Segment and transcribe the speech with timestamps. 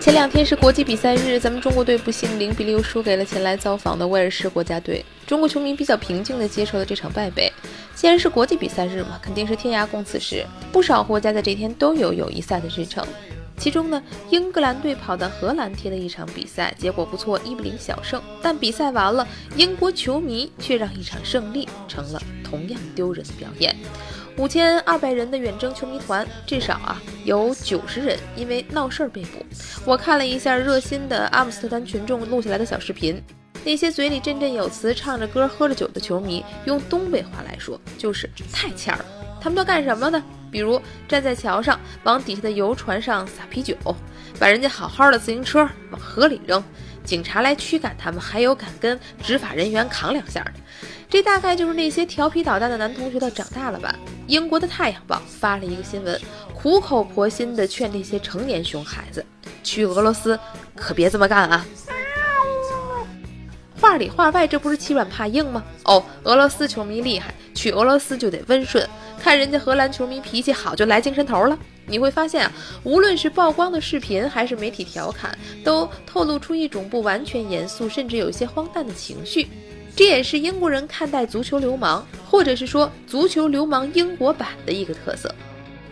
[0.00, 5.04] 前两天是国际比赛日，咱们中国队不幸零比六输给了前来造访的威尔士国家队。
[5.26, 7.52] 中国球迷比较平静地接受了这场败北。
[7.94, 10.42] 既然是国际比赛日嘛，肯定是天涯共此时。
[10.72, 13.06] 不少国家在这天都有友谊赛的日程。
[13.60, 18.20] 其中呢，英格兰队跑到荷兰踢了一场比赛，结果不错，一比零小胜。
[18.40, 23.76] 但比赛完了，英国球迷却让一场胜利成了同样丢人的表演。
[24.38, 29.44] 五千二百人的远征球迷团，至少啊有九十人因为闹事儿被捕。
[29.84, 33.22] 我看了一下热心的阿姆斯特丹群众录下来的小视频，
[33.62, 39.04] 那些嘴里振振有词、唱着歌、喝着酒的球迷，用东北话来说就是太欠儿了。
[39.38, 40.24] 他们都干什么呢？
[40.50, 43.76] 比如站在桥上往底下的游船上撒啤酒，
[44.38, 46.62] 把人家好好的自行车往河里扔。
[47.02, 50.52] 警察来驱赶他们，还有敢跟执法人员扛两下的，
[51.08, 53.94] 这大概就是那些调皮捣蛋的男同学的长大了吧？
[54.26, 56.20] 英国的《太阳报》发了一个新闻，
[56.54, 59.24] 苦口婆心地劝那些成年熊孩子
[59.64, 60.38] 去俄罗斯
[60.76, 61.66] 可别这么干啊！
[63.80, 65.64] 话里话外，这不是欺软怕硬吗？
[65.84, 68.86] 哦，俄罗斯球迷厉害，去俄罗斯就得温顺，
[69.20, 71.58] 看人家荷兰球迷脾气好，就来精神头了。
[71.86, 79.48] 你会发现啊，无论是曝光的视频，还是媒体调侃，都透露出一种不完全严肃，甚至有一些荒诞的情绪。
[79.94, 85.34] 这也是英国人看待足球流氓，或者是说足球流氓英国版的一个特色。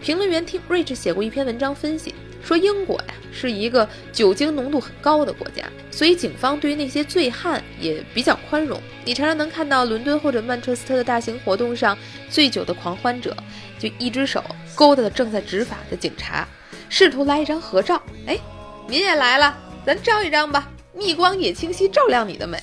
[0.00, 8.80] 评论员 Tim Rich 写过一篇文章分析，说英国呀是一个酒精浓度很高的国家，所以警方对于那些醉汉也比较宽容。
[9.04, 11.96] 你常常能看到伦敦或者曼彻斯特的大型活动上，
[12.30, 13.36] 醉酒的狂欢者
[13.78, 14.42] 就一只手。
[14.74, 16.46] 勾搭的正在执法的警察，
[16.88, 18.00] 试图来一张合照。
[18.26, 18.38] 哎，
[18.86, 22.56] 您也来了，咱照一张吧，逆光也清晰照亮你的美。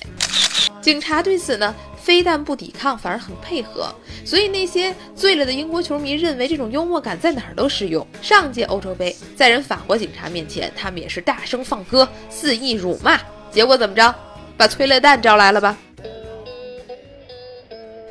[0.80, 1.74] 警察对此呢，
[2.06, 3.92] 非但不抵抗，反而很配合。
[4.24, 8.06] 所以那些醉了的英国球迷认为这种幽默感在哪儿都适用。
[8.22, 13.20] 上届欧洲杯，在人法国警察面前，他们也是大声放歌，肆意辱骂。
[13.50, 14.14] 结果怎么着？
[14.56, 15.76] 把催泪弹招来了吧？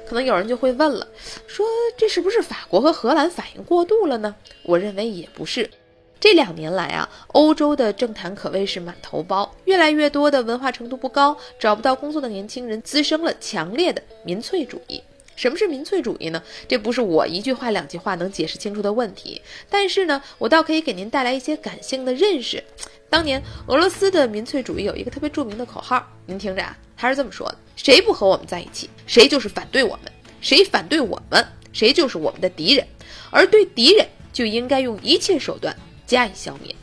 [0.06, 1.07] 可能有人就会问了，
[1.47, 1.66] 说
[1.97, 4.35] 这是不是法国和荷兰反应过度了呢？
[4.63, 5.72] 我认为也不是。
[6.19, 15.01] 这两年来啊，欧洲的政坛可谓是满头包，越来越多的文化程度不高、找不到工作的年轻人滋生了强烈的民粹主义。
[15.35, 16.41] 什么是民粹主义呢？
[16.67, 19.41] 这不是我一句话两句话能解释清楚的问题。
[19.69, 22.63] 但是呢，我倒可以给您带来一些感性的认识。
[23.09, 30.05] 当年俄罗斯的民粹主义有一个特别著名的口号，您听着啊，他是这么说的：谁不和我们在一起，谁就是反对我们；
[30.39, 32.87] 谁反对我们，谁就是我们的敌人。
[33.29, 36.75] 而对敌人，就应该用一切手段加以消灭。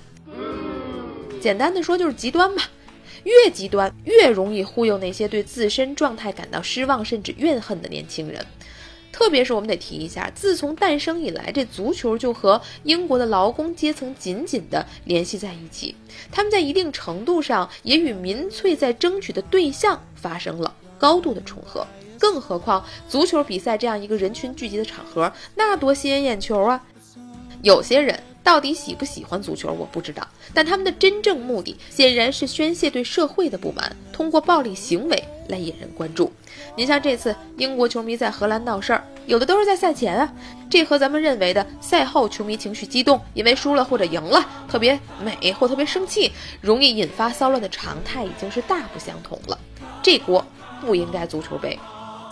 [1.40, 2.68] 简单的说，就是极端吧。
[3.24, 8.44] 越极端，越容易忽悠那些对自身状态感到失望甚至怨恨的年轻人。
[9.12, 15.94] 特别是我们得提一下，自从诞生以来，这足球就和英国的劳工阶层紧紧地联系在一起。
[16.32, 21.86] 他们在一定程度上也与民粹在争取的对象发生了高度的重合。
[22.18, 26.82] 更何况，足球比赛这样一个人群聚集的场合，那多吸引眼球啊！
[27.62, 28.18] 有些人。
[28.42, 30.26] 到底喜不喜欢足球，我不知道。
[30.52, 36.32] 但他们的真正目的显然是宣泄对社会的不满，通过暴力行为来引人关注。
[36.76, 40.32] 您像这次英国球迷在荷兰闹事儿，有的都是在赛前啊，
[40.68, 49.58] 这和咱们认为的赛后球迷情绪激动，因为输了或者赢了特别美或特别生气，容易引发骚乱的常态已经是大不相同了。
[50.02, 50.44] 这锅
[50.80, 51.78] 不应该足球背。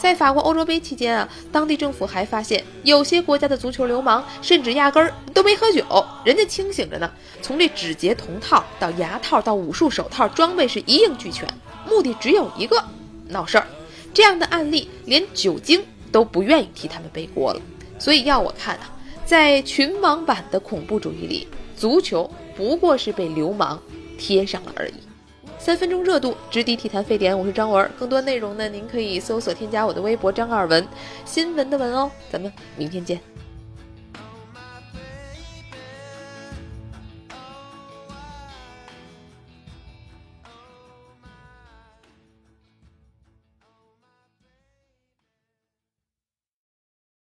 [0.01, 5.85] 在法国欧洲杯期间啊，当地政府还发现有些国家的足球流氓甚至压根儿都没喝酒，
[6.25, 7.11] 人家清醒着呢。
[7.43, 11.47] 从这指节铜套到牙套到武术手套，装备是一应俱全，
[11.87, 12.83] 目的只有一个：
[13.29, 13.67] 闹事儿。
[14.15, 17.61] 这样的案例，连酒精都不愿意替他们背锅了。
[17.99, 18.91] 所以要我看啊，
[19.27, 21.47] 在群网版的恐怖主义里，
[21.77, 23.79] 足球不过是被流氓
[24.17, 24.95] 贴上了而已。
[25.61, 27.39] 三分钟热度，直抵体坛沸点。
[27.39, 30.89] 我是张文，更多内容呢，您可以搜索添加我的微博张二文，
[31.27, 32.11] 新闻的文哦。
[32.33, 33.21] 咱们明天见。